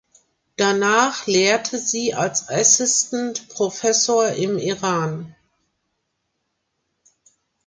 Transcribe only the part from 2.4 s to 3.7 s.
Assistant